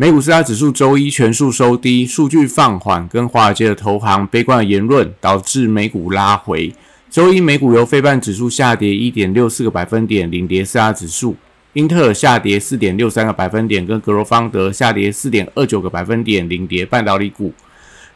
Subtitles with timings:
[0.00, 6.72] 美股四大指数周一全数收低，数据放缓跟华尔街的投行悲观的言论导致美股拉回。
[7.10, 11.34] 周一美股由非半指数下跌一点六四个百分点领跌四大指数，
[11.72, 17.52] 英特尔下跌四点六三个百分点，跟格罗方德下跌四点二九个百分点领跌半导体股。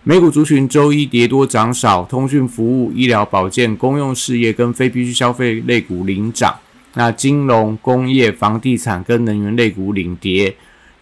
[0.04, 6.54] 美股族群周一跌多涨少，通讯服务、医疗保健、公用事业跟非必需消费类股领涨，
[6.94, 10.54] 那金融、工业、房地产跟能源类股领跌。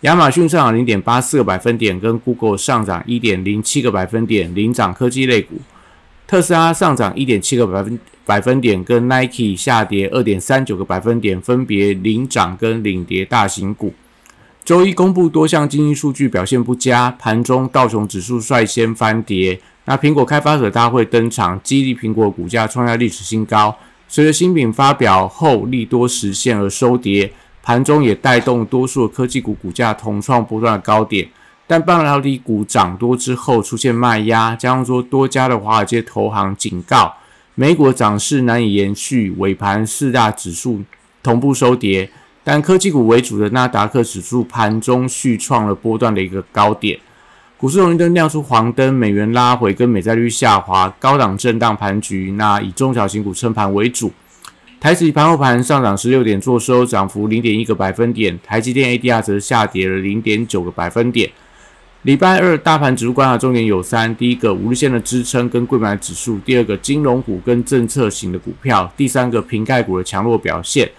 [0.03, 5.57] 亚马逊上涨零点八四个百分点，跟 Google 上涨一点零七个百分点，领涨科技类股。
[6.27, 13.92] 特斯拉上涨一点七个百分百分点，跟 Nike 下跌二点三九个百分点，分别领涨跟领跌大型股。
[14.65, 19.61] 周一公布多项经济数据表现不佳，盘中道琼指数率先翻跌。
[19.85, 23.77] 那苹果开发者大会登场，激励苹果股价创下历史新高。
[24.09, 27.31] 随着新品发表后利多实现而收跌。
[27.62, 31.28] 盘中也带动多数科技股股价同创波段的高点，
[31.67, 37.14] 但半导体股涨多之后出现卖压，加上说多家的华尔街投行警告，
[37.55, 40.83] 美股涨势难以延续，尾盘四大指数
[41.22, 42.11] 同步收跌，
[42.42, 46.98] 但科技股为主的纳达克指数盘中续创了波段的一个高点，
[47.58, 54.11] 股市红绿灯亮出黄灯，美元拉回跟美债率下滑，高档震荡盘局，那以中小型股撑盘为主。
[54.81, 58.41] 台指盘后盘上涨十六点，做收涨幅零点一个百分点。
[58.42, 61.31] 台积电 ADR 则下跌了零点九个百分点。
[62.05, 70.91] 礼拜二大盘指数观察重点有三：第一个五日线的支撑跟贵买指数；第二个金融股跟政策型的股票；第三个瓶盖股的强弱表现。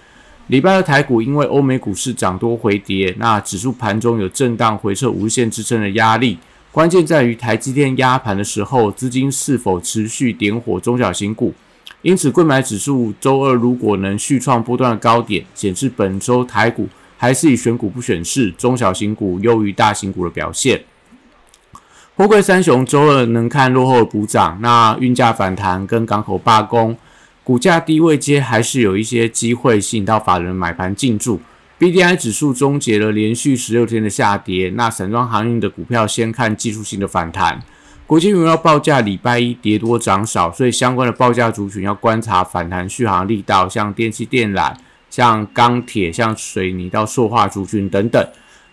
[0.46, 6.38] 礼拜二台股因为欧美股市涨多回跌，那指数盘中有震荡回撤五日线支撑的压力。
[6.72, 11.52] 关键在于台积电压盘的时候，资金是否持续点火中小型股。
[12.02, 20.84] 因此，贵买指数周二如果能续创波段的高点，显示本周台股还是以选股不选市，中小型股优于大型股的表现。
[22.16, 26.98] 货柜三雄周二能看落后的补涨，那运价反弹跟港口罢工，
[27.44, 31.40] 股价低位接还是有一些机会吸引到法人买盘进驻。
[31.78, 37.62] B D I 指数终结了连续十六天的下跌，那散装航运的股票先看技术性的反弹。
[38.12, 44.76] 国际原料报价礼拜一跌多涨少，所以相关的报价族群要观察反弹续航力道，像电气电缆、
[45.10, 48.28] 像钢铁、像水泥到塑化族群等等。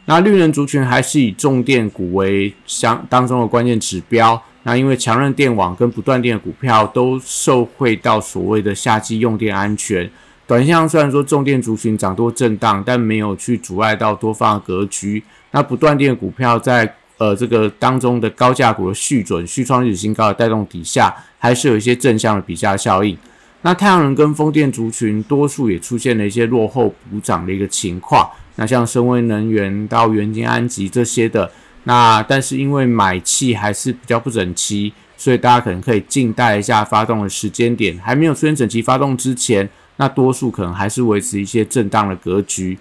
[0.07, 4.43] 那绿能族群还是以重电股为相当中的关键指标。
[4.65, 10.11] 那因为强韧电网跟不断电的股票都受惠到所谓的夏季用电安全。
[10.49, 15.23] 短线虽然说重电族群涨多震荡，但没有去阻碍到多方的格局。
[15.53, 23.19] 那不断电股票在呃，这个当中的高价股的续准、续创历史新高的带动底下，还是有一些正向的比价效应。
[23.63, 28.31] 那太阳能跟风电族群，多数也出现了一些落后补涨的一个情况。
[28.55, 31.51] 那像深威能源到元金安吉这些的，
[31.83, 42.79] 那但是因为买气还是比较不整齐，所以大家可能可以静待一下发动的时间点，还没有出现整齐发动之前，那多数可能还是维持一些震荡的格局。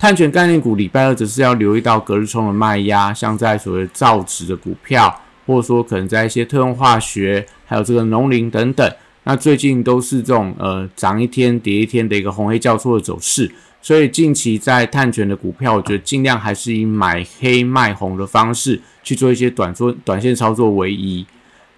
[0.00, 5.14] 碳权概念股礼拜二则是要留意到隔日冲的卖压，像在所谓造纸的股票，
[5.46, 8.90] 或者说可能在一些特用化学，还有这个农林等等，
[9.24, 13.52] 那最近都是这种呃涨一天跌一天的一个红黑交错的走势，
[13.82, 21.26] 所以近期在碳权的股票，我觉得尽量还是以买黑卖红的方式去做一些短做短线操作为宜。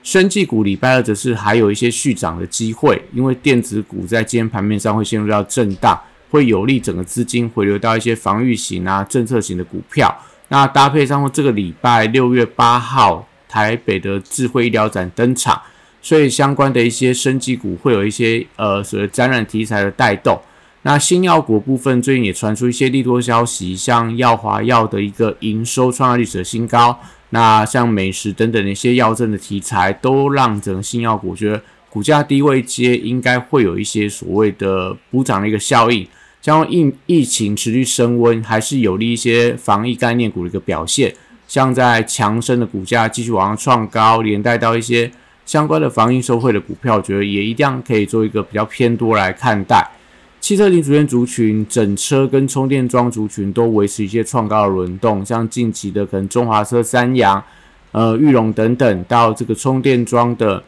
[0.05, 6.01] 生技股礼拜二则是还有一些续涨的机会，因为电子股在今天盘面上会陷入到震荡。
[6.33, 10.13] 会有利整个资金回流到一些防御型啊、政策型的股票。
[10.49, 15.61] 那搭配上这个礼拜六月八号台北的智慧医疗展登场，
[16.01, 20.41] 所以相关的一些升级股会有一些呃所谓展览题材的带动。
[20.85, 26.99] 那新药股部分最近也传出一些利多消息，像药华药的一个营收创下历史的新高。
[27.31, 36.07] 那像美食等等的一些药证的题材，都让整个新药股觉得股价低位接应该会有一些所谓的补涨的一个效应。
[36.43, 41.15] 将疫疫情持续升温，还是有利一些防疫概念股的一个表现。
[41.47, 45.11] 像在强升的股价继续往上创高，连带到一些
[45.47, 49.89] 相关的防疫受惠的股票，我觉得也一样可以做一个比较偏多来看待。
[50.41, 57.41] 汽车零组件族群、整车跟充电桩族群都维持一些创高的轮动，像近期的可能中华车、三洋、
[57.93, 60.61] 呃玉龙等等，到这个充电桩的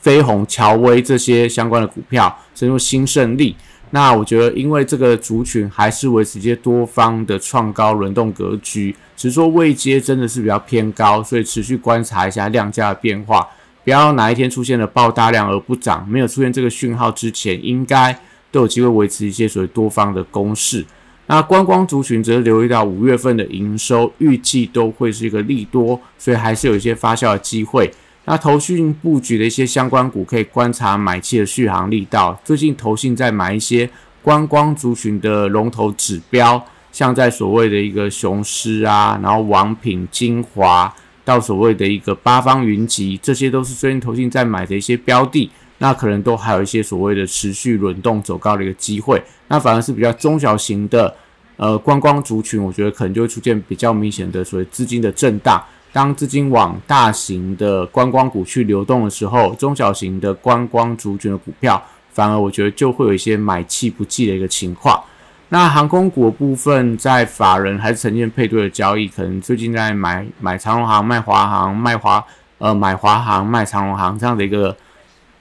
[0.00, 3.56] 飞鸿、乔威这些相关的股票，甚至新胜利。
[3.94, 13.46] 那我觉得，因为这个族群还是维持一些多方的创高轮动格局，只是说位阶真的是比较偏高，所以持续观察一下量价的变化，
[13.84, 18.18] 不要哪一天出现了爆大量而不涨，没有出现这个讯号之前，应该
[18.50, 20.82] 都有机会维持一些所谓多方的攻势。
[21.26, 27.92] 那观光族群则留意到五月份的营收预计都会是一个利多，所以还是有一些发酵的机会。
[28.24, 32.40] 那投信布局的一些相关股，可以观察买气的续航力道。
[32.44, 33.88] 最近投信在买一些
[34.22, 45.50] 观光族群的龙头指标，像在所谓的一个雄狮啊，然后王品、精华，到所谓的一个八方云集，这些都是最近投信在买的一些标的。
[45.78, 49.20] 那可能都还有一些所谓的持续轮动走高的一个机会。
[49.48, 51.12] 那反而是比较中小型的
[51.56, 55.60] 呃观光族群，我觉得可能就会出现比较明显的所谓资金的震荡。
[55.92, 61.80] 当资金往大型的观光股去流动的时候，中小型的观光族群的股票，
[62.10, 64.98] 反而我觉得就会有一些买气不济的一个情况。
[65.50, 72.24] 那航空股部分，在法人还是呈现配对的交易，可能最近在买买长龙航、卖华航、卖华
[72.56, 74.74] 呃买华航、卖长龙航这样的一个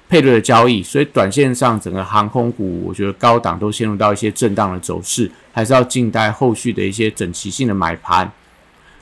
[0.10, 8.30] 配对的交易，所以短线上整个航空股，我觉得高档都陷入到一些震荡的走势，还是要静待后续的一些整齐性的买盘。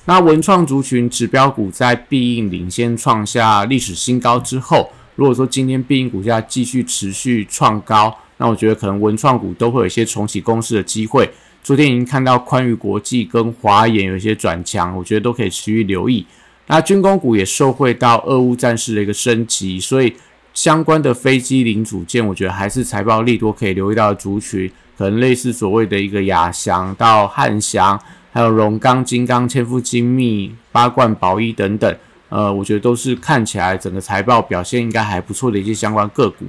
[0.09, 11.29] 那文创族群指标股在必应领先创下历史新高之后，如果说今天必应股价继续持续创高，那我觉得可能文创股都会有一些重启攻势的机会。
[11.61, 16.25] 昨天已经看到宽裕国际跟华研有一些转强，我觉得都可以持续留意。
[16.65, 20.11] 那军工股也受惠到俄乌战事的一个升级，所以
[20.55, 28.01] 相关的飞机零组件，我觉得还是财报利多可以留意到的族群，可能类似所谓的一个亚翔到汉翔。
[28.31, 31.95] 还有龙钢、金刚、千富精密、八冠宝一等等，
[32.29, 36.45] 呃，我觉得都是看起来整个财报表现应该还不错的一些相关个股。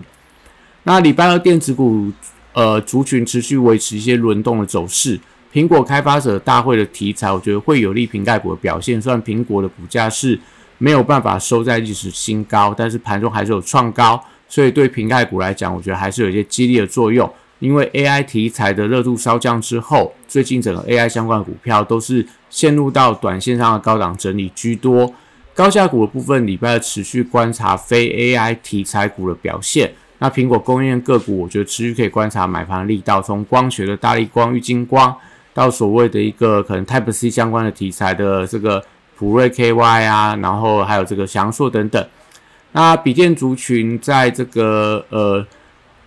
[0.84, 2.10] 那礼拜二电子股，
[2.52, 5.18] 呃，族群持续维持一些轮动的走势。
[5.52, 9.00] 苹果开发者大会的题材，我觉得会有利瓶盖股的表现。
[9.00, 10.38] 虽然苹果的股价是
[10.78, 17.28] 没有办法收在历史新高，但是盘中还是有创高，所以对瓶盖股来讲，我觉得还是有一些激励的作用。
[17.60, 25.14] 因为 AI 题材的热度稍降之后，最近整个 AI 相关的股票都是陷入到短线上的高档整理居多。
[25.54, 29.92] 高价股的部分，礼拜持续观察非 AI 题材股的表现。
[30.18, 35.14] 那苹果供应链个股，我觉得持续可以观察买盘力道，从光学的大力光、玉金光，
[35.52, 38.82] 到所谓的一个可能 Type C 相关的题材的这个
[39.16, 42.02] 普瑞 KY 啊，然后还有这个翔硕等等。
[42.72, 45.46] 那笔电族群在这个呃。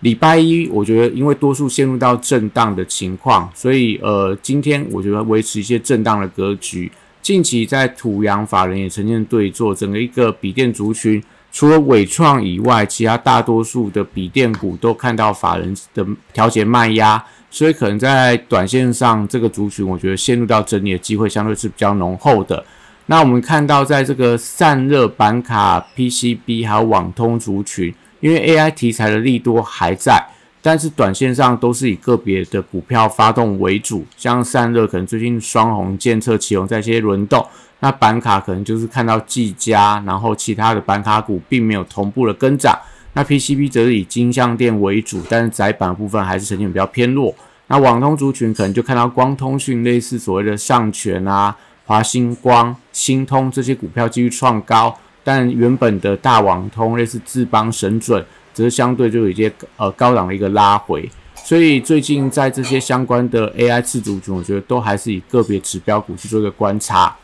[0.04, 6.92] 礼拜一，我觉得因为多数陷入到震荡的情况，所以呃，今天我觉得维持一些震荡的格局。
[7.22, 22.62] 近期在土洋法人也呈现对坐，整个一个笔电族群，除了伟创以外，其他大多数的笔电股都看到法人的调节卖压，所以可能在短线上这个族群，我觉得陷入到整理的机会相对是比较浓厚的。
[23.06, 27.94] 那我们看到在这个散热板卡、PCB 还有网通族群。
[28.24, 30.26] 因为 AI 题材的利多还在，
[30.62, 37.46] 但是短线上都是以个别的股票发动为主，像散热可能最近双红、建测、启宏在一些轮动，
[37.80, 42.74] 那板卡可能就是看到技嘉，然后其他的板卡股并没有同步的跟涨，
[43.12, 47.34] 那 PCB 则是以金相电为主，但是窄板部分还是呈现比较偏弱。
[47.66, 51.54] 那网通族群可能就看到光通讯类似所谓的上权啊、
[51.84, 54.98] 华星光、星通这些股票继续创高。
[55.24, 67.16] 但原本的大网通类似智邦、神准，则相对就有一些呃高档的一个拉回，所以最近在这些相关的 AI 次族群，我觉得都还是以个别指标股去做一个观察。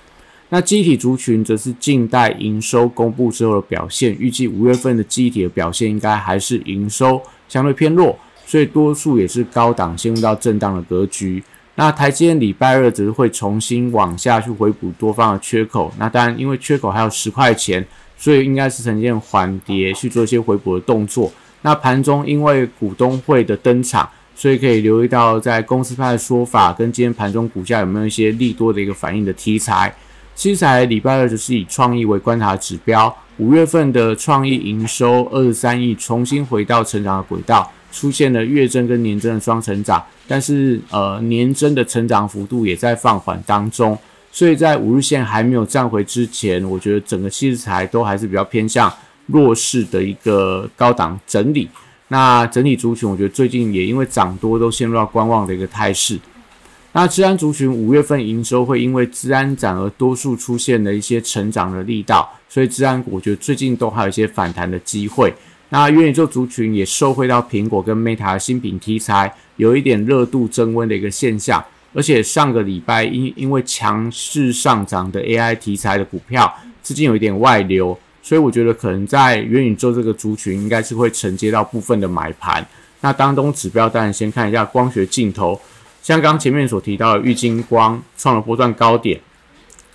[0.49, 11.40] 那机体族群则是近代营收公布之后的表现，预计五月份的机体的表现应该还是营收相对偏弱，所以多数也是高档陷入到震荡的格局。
[11.80, 17.82] 那台积电礼拜二只是会重新往下去回补多方的缺口，那当然因为缺口还有十块钱，
[18.18, 21.32] 所以应该是呈现缓跌去做一些回补的动作。
[21.62, 29.90] 那盘中因为股东会的登场，所以可以留意到在公司派的说法跟今天盘中股价有没有一些利多的一个反应的题材。
[30.34, 37.72] 七彩礼拜二就是以创意为观察指标，五月份的创意营收二十三亿，重新回到成长的轨道。
[37.92, 43.99] 出现了月增跟年增的双成长，但是呃年增的成长幅度也在放缓当中，
[44.30, 48.92] 所以在五日线还没有站回之前，我觉得整个七日材都还是比较偏向
[49.26, 51.68] 弱势的一个高档整理。
[52.09, 56.18] 那整体族群，我觉得最近也因为涨多，都陷入到观望的一个态势。
[56.92, 65.32] 那治安族群五月份营收会因为治安展而多数出现了一些成长的力道，所以治安股我觉得最近都还有一些反弹的机会。
[65.71, 71.65] 那元宇宙族群也受惠到苹果跟 Meta 的新品题材，有一点热度增温的一个现象。
[71.93, 82.65] 而且上个礼拜因因为强势上涨的 AI 题材的股票，资金有一点外流，所以我觉得可能在元宇宙这个族群应该是会承接到部分的买盘。
[83.00, 85.61] 那当中指标当然先看一下光学镜头。
[86.03, 89.21] 像刚前面所提到的玉金光创了波段高点，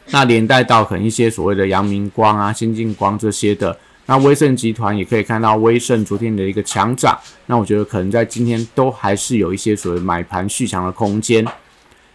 [0.10, 11.46] 那连带到可能一些所谓的阳明光啊、先进光这些的，那威盛集团也可以看到威盛昨天的一个强涨，那我觉得可能在今天都还是有一些所谓买盘续强的空间。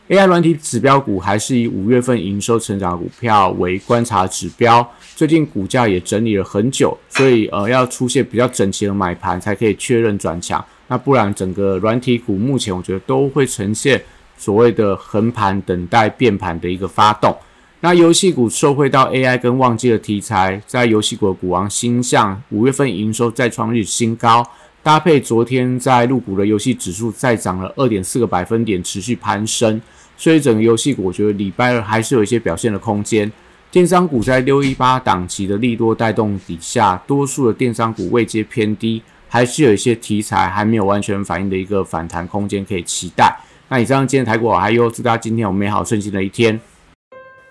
[0.09, 10.65] AI 软体指标股还是以五月份营收成长股票为观察指标，最近股价也整理了很久，所以呃要出现比较整齐的买盘才可以确认转强。
[10.89, 14.03] 那不然，整个软体股目前我觉得都会呈现
[14.37, 17.37] 所谓的横盘等待变盘的一个发动。
[17.83, 24.47] 那游戏股受惠到 AI 跟旺季的题材，在游戏股的股王星象五月份营收再创日新高，
[24.83, 29.81] 搭配昨天在入股的游戏指数再涨了二点四个百分点，持续攀升，
[30.17, 33.33] 所以整个游戏股我觉得礼拜二还是有一些表现的空间。
[33.71, 39.03] 电商股在六一八档期的利多带动底下，多数的电商股位阶偏低。
[39.33, 43.33] 还是有一些题材还没有完全反映的一个反弹空间可以期待。
[43.69, 46.61] 那以上今天台股还有祝大家今天有美好顺心的一天。